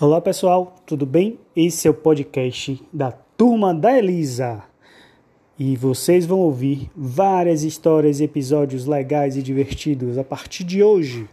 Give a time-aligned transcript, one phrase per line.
[0.00, 1.38] Olá pessoal, tudo bem?
[1.54, 4.62] Esse é o podcast da Turma da Elisa.
[5.58, 11.28] E vocês vão ouvir várias histórias e episódios legais e divertidos a partir de hoje.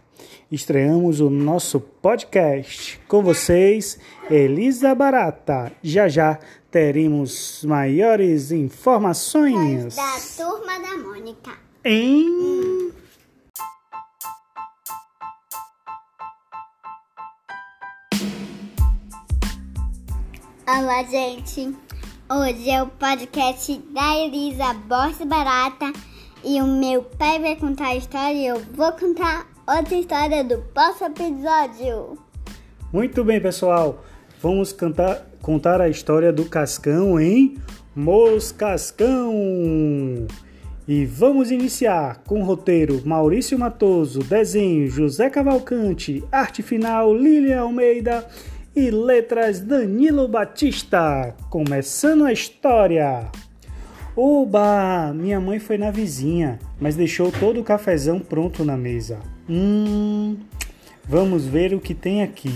[0.52, 3.98] Estreamos o nosso podcast com vocês,
[4.30, 5.72] Elisa Barata.
[5.82, 6.38] Já já
[6.70, 11.52] teremos maiores informações da Turma da Mônica.
[11.82, 12.57] Em
[20.80, 21.74] Olá, gente.
[22.30, 25.92] Hoje é o podcast da Elisa Borges Barata
[26.44, 30.58] e o meu pai vai contar a história e eu vou contar outra história do
[30.72, 32.16] próximo episódio.
[32.92, 34.04] Muito bem, pessoal.
[34.40, 37.58] Vamos cantar, contar a história do Cascão em
[37.96, 39.34] Moscascão.
[40.86, 48.24] E vamos iniciar com o roteiro Maurício Matoso, desenho José Cavalcante, arte final Lília Almeida
[48.78, 51.34] e letras Danilo Batista.
[51.50, 53.28] Começando a história.
[54.14, 55.12] Oba!
[55.12, 59.18] Minha mãe foi na vizinha, mas deixou todo o cafezão pronto na mesa.
[59.50, 60.36] Hum,
[61.04, 62.54] vamos ver o que tem aqui.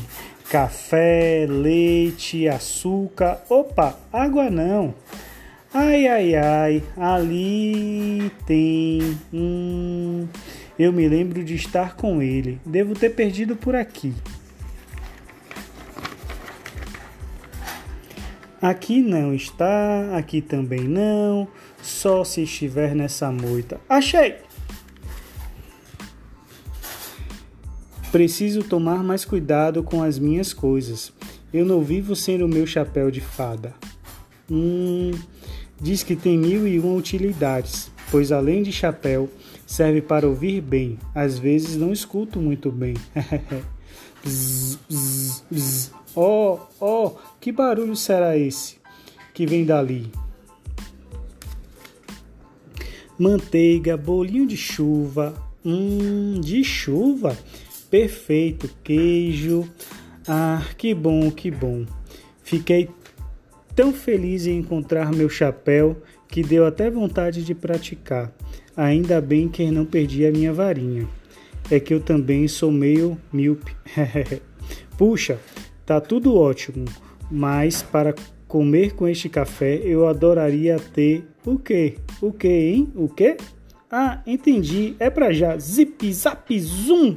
[0.49, 3.43] Café, leite, açúcar.
[3.51, 4.95] Opa, água não.
[5.75, 9.19] Ai, ai, ai, ali tem.
[9.35, 10.29] Hum,
[10.79, 12.61] eu me lembro de estar com ele.
[12.65, 14.15] Devo ter perdido por aqui.
[18.63, 21.49] Aqui não está, aqui também não,
[21.83, 23.81] só se estiver nessa moita.
[23.89, 24.37] Achei!
[28.13, 31.13] Preciso tomar mais cuidado com as minhas coisas.
[31.53, 33.75] Eu não vivo sem o meu chapéu de fada.
[34.49, 35.11] Hum,
[35.81, 39.29] diz que tem mil e uma utilidades, pois além de chapéu,
[39.67, 41.01] serve para ouvir bem.
[41.13, 42.95] Às vezes não escuto muito bem.
[44.25, 44.95] Oh, oh,
[47.43, 48.77] que barulho será esse
[49.35, 50.09] que vem dali?
[53.19, 55.35] Manteiga, bolinho de chuva.
[55.65, 57.37] Hum, de chuva?
[57.91, 58.71] Perfeito.
[58.85, 59.69] Queijo.
[60.27, 61.85] Ah, que bom, que bom.
[62.45, 62.89] Fiquei
[63.75, 68.33] tão feliz em encontrar meu chapéu que deu até vontade de praticar.
[68.77, 71.09] Ainda bem que não perdi a minha varinha.
[71.69, 73.75] É que eu também sou meio míope.
[74.97, 75.41] Puxa,
[75.85, 76.85] Tá tudo ótimo,
[77.33, 78.15] mas para
[78.47, 81.97] comer com este café eu adoraria ter o quê?
[82.21, 82.93] O quê, hein?
[82.95, 83.39] O quê?
[83.91, 84.95] Ah, entendi.
[84.99, 85.57] É para já.
[85.59, 87.17] Zip, zap, zoom.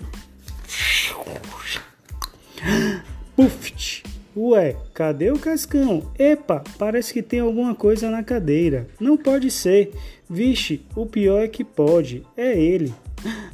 [3.36, 4.04] Puft.
[4.36, 6.12] Ué, cadê o cascão?
[6.18, 8.88] Epa, parece que tem alguma coisa na cadeira.
[9.00, 9.92] Não pode ser.
[10.30, 12.24] Vixe, o pior é que pode.
[12.36, 12.94] É ele.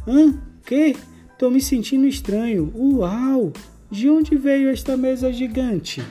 [0.07, 0.39] Hã?
[0.65, 0.95] Que?
[1.37, 2.71] Tô me sentindo estranho.
[2.75, 3.51] Uau!
[3.89, 6.01] De onde veio esta mesa gigante?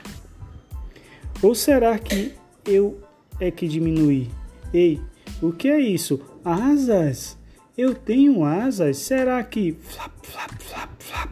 [1.42, 2.34] Ou será que
[2.66, 3.00] eu
[3.40, 4.30] é que diminui?
[4.72, 5.00] Ei,
[5.40, 6.20] o que é isso?
[6.44, 7.38] Asas?
[7.76, 8.98] Eu tenho asas?
[8.98, 9.72] Será que.
[9.72, 11.30] Flap, flap, flap, flap.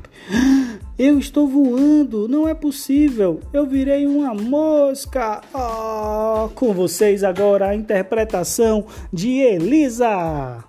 [0.98, 3.41] Eu estou voando, não é possível.
[3.52, 5.42] Eu virei uma mosca.
[5.52, 10.64] Oh, com vocês agora a interpretação de Elisa.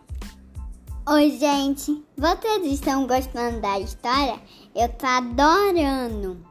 [1.08, 2.04] Oi, gente.
[2.18, 4.36] Vocês estão gostando da história?
[4.76, 6.49] Eu tô adorando.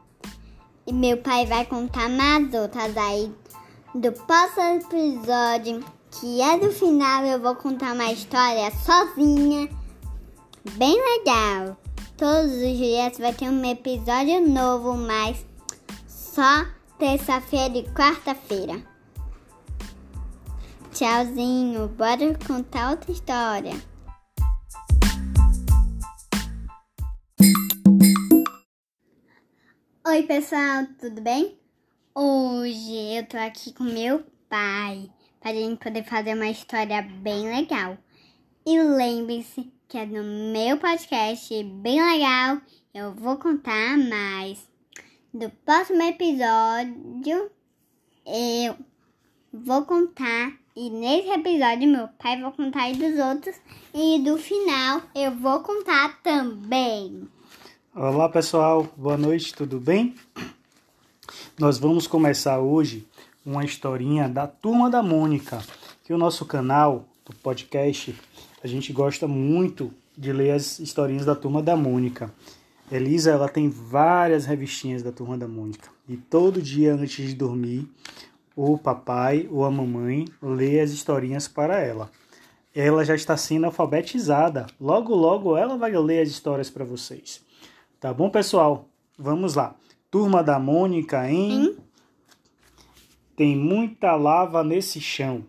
[0.89, 3.31] E meu pai vai contar mais outras aí
[3.93, 7.23] do próximo episódio, que é do final.
[7.25, 9.69] Eu vou contar uma história sozinha,
[10.71, 11.77] bem legal.
[12.17, 15.45] Todos os dias vai ter um episódio novo, mas
[16.07, 16.65] só
[16.97, 18.81] terça-feira e quarta-feira.
[20.91, 23.79] Tchauzinho, bora contar outra história.
[30.11, 31.55] Oi, pessoal, tudo bem?
[32.15, 35.07] Hoje eu tô aqui com meu pai
[35.39, 37.95] para gente poder fazer uma história bem legal.
[38.65, 42.59] E lembre-se que é no meu podcast bem legal.
[42.91, 44.67] Eu vou contar mais.
[45.31, 47.51] Do próximo episódio
[48.25, 48.75] eu
[49.53, 53.55] vou contar e nesse episódio meu pai vai contar aí dos outros
[53.93, 57.29] e do final eu vou contar também.
[58.01, 60.15] Olá pessoal, boa noite, tudo bem?
[61.59, 63.05] Nós vamos começar hoje
[63.45, 65.61] uma historinha da Turma da Mônica,
[66.05, 68.15] que o nosso canal do podcast,
[68.63, 72.33] a gente gosta muito de ler as historinhas da Turma da Mônica.
[72.89, 77.85] Elisa, ela tem várias revistinhas da Turma da Mônica e todo dia antes de dormir,
[78.55, 82.09] o papai ou a mamãe lê as historinhas para ela.
[82.73, 84.67] Ela já está sendo alfabetizada.
[84.79, 87.48] Logo, logo ela vai ler as histórias para vocês.
[87.99, 88.87] Tá bom, pessoal?
[89.17, 89.75] Vamos lá.
[90.09, 91.51] Turma da Mônica, hein?
[91.51, 91.77] Hein?
[93.35, 95.45] Tem muita lava nesse chão.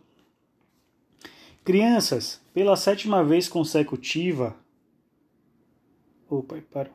[1.62, 4.56] Crianças, pela sétima vez consecutiva.
[6.28, 6.92] Opa, parou.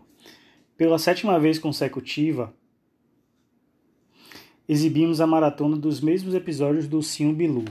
[0.75, 2.53] Pela sétima vez consecutiva,
[4.67, 7.63] exibimos a maratona dos mesmos episódios do Sim Bilu.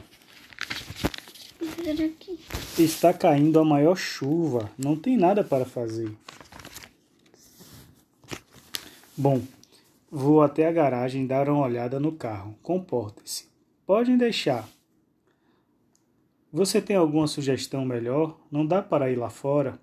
[2.79, 6.11] Está caindo a maior chuva, não tem nada para fazer.
[9.17, 9.41] Bom,
[10.11, 12.57] vou até a garagem dar uma olhada no carro.
[12.61, 13.47] Comportem-se.
[13.87, 14.69] Podem deixar.
[16.53, 18.37] Você tem alguma sugestão melhor?
[18.51, 19.79] Não dá para ir lá fora?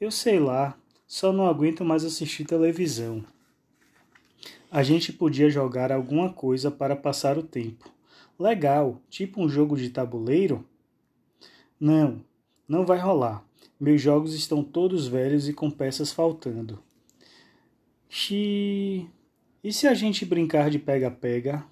[0.00, 3.24] Eu sei lá, só não aguento mais assistir televisão.
[4.70, 7.90] A gente podia jogar alguma coisa para passar o tempo.
[8.38, 10.64] Legal, tipo um jogo de tabuleiro?
[11.78, 12.24] Não,
[12.68, 13.44] não vai rolar.
[13.80, 16.80] Meus jogos estão todos velhos e com peças faltando.
[18.12, 19.08] Xi.
[19.62, 21.64] E se a gente brincar de pega-pega?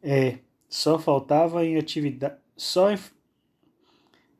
[0.00, 0.38] É,
[0.68, 2.36] só faltava em atividade.
[2.56, 2.98] Só em...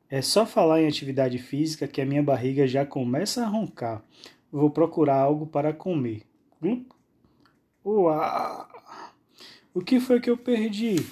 [0.09, 4.01] É só falar em atividade física que a minha barriga já começa a roncar.
[4.49, 6.23] Vou procurar algo para comer.
[6.63, 6.85] Hum?
[7.85, 8.67] Uau!
[9.73, 11.05] O que foi que eu perdi?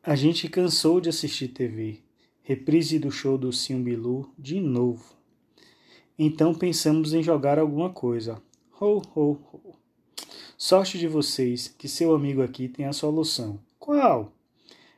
[0.00, 2.05] A gente cansou de assistir TV.
[2.48, 5.16] Reprise do show do Simbilu de novo.
[6.16, 8.40] Então pensamos em jogar alguma coisa.
[8.80, 9.74] Ho, ho, ho.
[10.56, 13.58] Sorte de vocês que seu amigo aqui tem a solução.
[13.80, 14.32] Qual?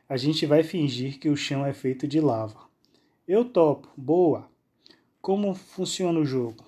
[0.07, 2.69] A gente vai fingir que o chão é feito de lava.
[3.27, 3.89] Eu topo.
[3.97, 4.47] Boa.
[5.19, 6.63] Como funciona o jogo?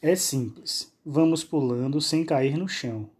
[0.00, 0.94] É simples.
[1.04, 3.10] Vamos pulando sem cair no chão.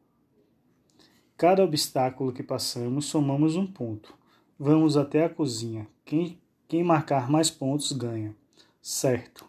[1.36, 4.16] Cada obstáculo que passamos, somamos um ponto.
[4.56, 5.88] Vamos até a cozinha.
[6.08, 8.34] Quem, quem marcar mais pontos ganha.
[8.80, 9.44] Certo.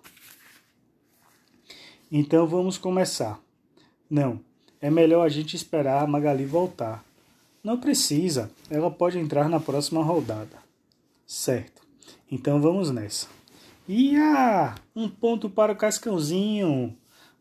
[2.11, 3.39] Então vamos começar.
[4.09, 4.41] Não,
[4.81, 7.01] é melhor a gente esperar a Magali voltar.
[7.63, 10.57] Não precisa, ela pode entrar na próxima rodada.
[11.25, 11.81] Certo.
[12.29, 13.29] Então vamos nessa.
[13.87, 14.75] Ia!
[14.93, 16.93] Um ponto para o Cascãozinho.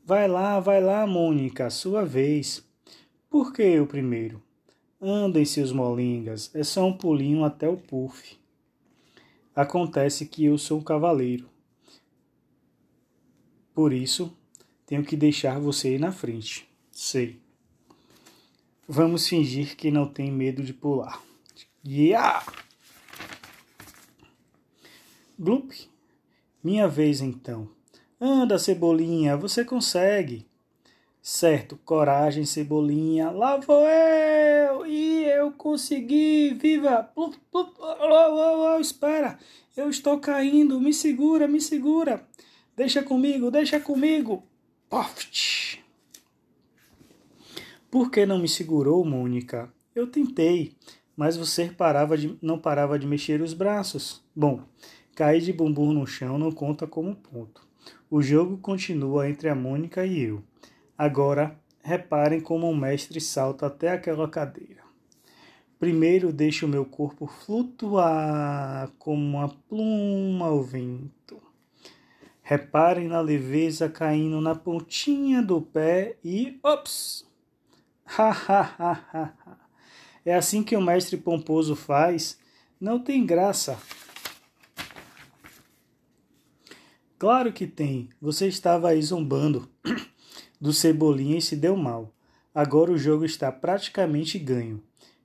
[0.07, 2.65] Vai lá, vai lá, Mônica, sua vez.
[3.29, 4.41] Por que o primeiro?
[5.03, 8.39] Andem, seus molingas, é só um pulinho até o puff.
[9.59, 11.51] Acontece que eu sou um cavaleiro.
[13.75, 14.33] Por isso,
[14.87, 16.71] tenho que deixar você ir na frente.
[16.93, 17.41] Sei.
[18.87, 21.21] Vamos fingir que não tem medo de pular.
[21.85, 22.47] Yeah!
[25.37, 25.91] Gloop.
[26.63, 27.69] Minha vez então.
[28.21, 30.47] Anda, cebolinha, você consegue.
[31.31, 34.87] Certo, coragem, cebolinha, lá vou eu!
[34.87, 36.55] E eu consegui!
[36.55, 37.03] Viva!
[37.03, 39.39] Plup, plup, oh, oh, oh, espera!
[39.77, 40.81] Eu estou caindo!
[40.81, 42.27] Me segura, me segura!
[42.75, 44.43] Deixa comigo, deixa comigo!
[44.89, 45.85] Poft!
[47.91, 49.71] Por que não me segurou, Mônica?
[49.95, 50.73] Eu tentei,
[51.15, 54.25] mas você parava de, não parava de mexer os braços.
[54.35, 54.63] Bom,
[55.15, 57.69] cair de bumbum no chão não conta como ponto.
[58.11, 60.43] O jogo continua entre a Mônica e eu.
[60.99, 64.83] Agora, reparem como o mestre salta até aquela cadeira.
[65.79, 71.41] Primeiro deixo o meu corpo flutuar como uma pluma ao vento.
[72.43, 76.59] Reparem na leveza caindo na pontinha do pé e.
[76.65, 77.25] Ops!
[80.25, 82.39] É assim que o mestre pomposo faz?
[82.79, 83.79] Não tem graça.
[87.19, 88.11] Claro que tem.
[88.21, 89.71] Você estava aí zombando
[90.61, 92.13] do Cebolinha e se deu mal.
[92.55, 94.83] Agora o jogo está praticamente ganho.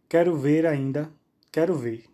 [0.08, 1.12] Quero ver ainda.
[1.52, 2.06] Quero ver.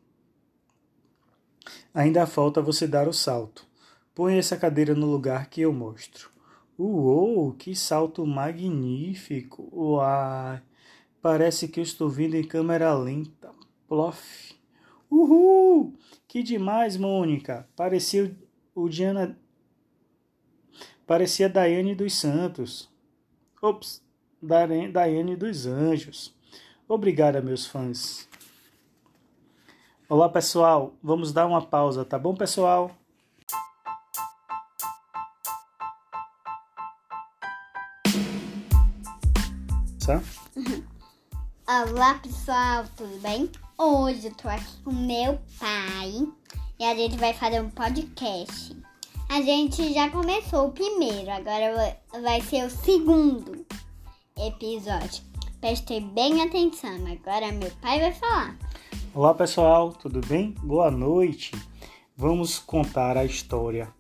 [1.94, 3.66] Ainda falta você dar o salto.
[4.14, 6.30] Põe essa cadeira no lugar que eu mostro.
[6.78, 9.68] Uou, que salto magnífico!
[9.74, 10.62] Uai!
[11.22, 13.52] Parece que eu estou vindo em câmera lenta.
[13.88, 14.54] Plof!
[15.12, 15.94] Uhul!
[16.28, 17.68] Que demais, Mônica!
[17.76, 18.34] Parecia
[18.74, 19.38] o Diana.
[21.06, 22.90] Parecia Daiane dos Santos.
[23.62, 24.02] Ops,
[24.42, 26.34] Daiane dos Anjos.
[26.88, 28.28] Obrigada, meus fãs.
[30.08, 30.94] Olá, pessoal.
[31.04, 32.92] Vamos dar uma pausa, tá bom, pessoal?
[40.06, 40.24] Tá?
[41.68, 43.52] Olá, pessoal, tudo bem?
[43.78, 46.28] Hoje eu tô aqui com meu pai
[46.80, 48.76] e a gente vai fazer um podcast.
[49.32, 53.64] A gente já começou o primeiro, agora vai ser o segundo
[54.36, 55.24] episódio.
[55.62, 58.58] Preste bem atenção, agora meu pai vai falar.
[59.14, 60.56] Olá pessoal, tudo bem?
[60.64, 61.52] Boa noite.
[62.18, 63.94] Vamos contar a história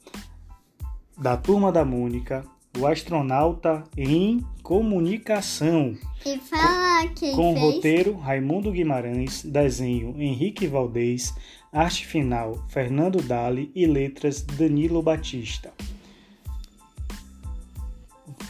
[1.15, 2.43] da Turma da Mônica,
[2.77, 5.97] o astronauta em comunicação.
[6.25, 7.65] E fala quem Com fez.
[7.65, 11.33] roteiro Raimundo Guimarães, desenho Henrique Valdez,
[11.71, 15.73] arte final Fernando Dali e letras Danilo Batista.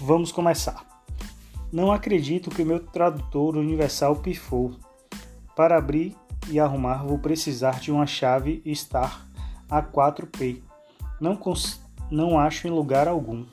[0.01, 0.88] Vamos começar.
[1.71, 4.75] Não acredito que o meu tradutor universal pifou.
[5.55, 6.15] Para abrir
[6.49, 9.25] e arrumar vou precisar de uma chave Star
[9.69, 10.61] A4P.
[11.19, 11.39] Não,
[12.09, 13.45] não acho em lugar algum.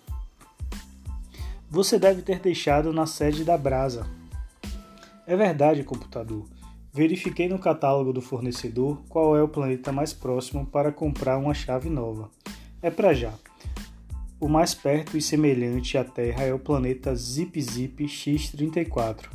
[1.77, 4.07] Você deve ter deixado na sede da Brasa.
[5.27, 6.47] É verdade, computador.
[6.91, 11.91] Verifiquei no catálogo do fornecedor qual é o planeta mais próximo para comprar uma chave
[11.91, 12.31] nova.
[12.81, 13.35] É para já.
[14.41, 19.27] O mais perto e semelhante à Terra é o planeta Zip Zip X34.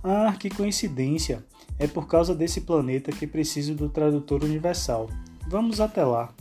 [0.00, 1.44] Ah, que coincidência!
[1.80, 5.10] É por causa desse planeta que preciso do tradutor universal.
[5.48, 6.32] Vamos até lá.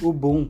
[0.00, 0.48] O bom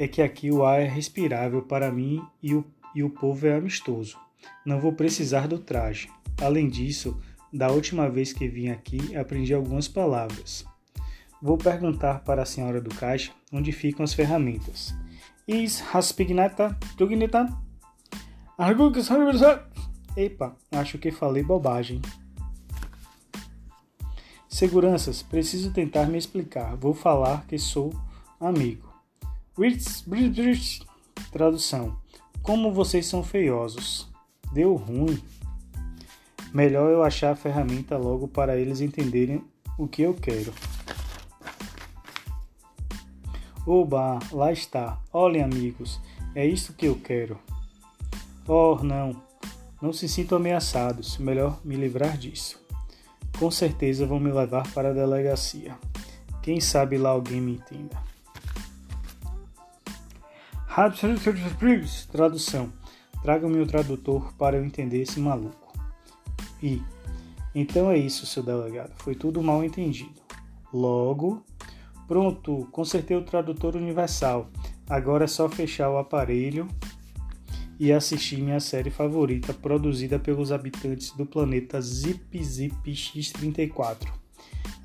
[0.00, 2.64] é que aqui o ar é respirável para mim e o,
[2.94, 4.16] e o povo é amistoso.
[4.64, 6.08] Não vou precisar do traje.
[6.40, 7.20] Além disso,
[7.52, 10.64] da última vez que vim aqui, aprendi algumas palavras.
[11.42, 14.94] Vou perguntar para a senhora do caixa onde ficam as ferramentas.
[15.46, 17.54] Is Haspignata Tugnita?
[20.16, 22.00] Epa, acho que falei bobagem.
[24.48, 26.74] Seguranças, preciso tentar me explicar.
[26.76, 27.92] Vou falar que sou
[28.40, 28.89] amigo.
[31.30, 31.98] Tradução.
[32.42, 34.08] Como vocês são feiosos.
[34.52, 35.22] Deu ruim.
[36.52, 39.44] Melhor eu achar a ferramenta logo para eles entenderem
[39.78, 40.52] o que eu quero.
[43.66, 44.98] Oba, lá está.
[45.12, 46.00] Olhem, amigos,
[46.34, 47.38] é isso que eu quero.
[48.48, 49.22] Oh, não.
[49.80, 51.18] Não se sintam ameaçados.
[51.18, 52.60] Melhor me livrar disso.
[53.38, 55.78] Com certeza vão me levar para a delegacia.
[56.42, 58.02] Quem sabe lá alguém me entenda.
[62.06, 62.72] Tradução.
[63.24, 65.76] Traga-me o tradutor para eu entender esse maluco.
[66.62, 66.80] E.
[67.52, 68.92] Então é isso, seu delegado.
[68.98, 70.14] Foi tudo mal entendido.
[70.72, 71.44] Logo.
[72.06, 74.48] Pronto, consertei o tradutor universal.
[74.88, 76.68] Agora é só fechar o aparelho
[77.76, 84.06] e assistir minha série favorita produzida pelos habitantes do planeta Zip Zip X34.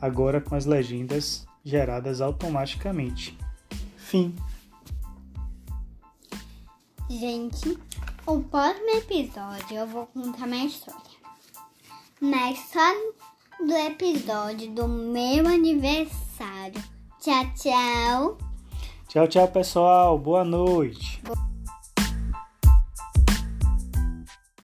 [0.02, 3.38] Agora com as legendas geradas automaticamente.
[3.98, 4.34] Fim.
[7.10, 7.78] Gente,
[8.26, 11.02] o próximo episódio eu vou contar minha história.
[12.20, 13.14] Na história
[13.60, 16.84] do episódio do meu aniversário.
[17.22, 18.38] Tchau, tchau.
[19.08, 20.18] Tchau, tchau, pessoal.
[20.18, 21.22] Boa noite.
[21.24, 21.45] Boa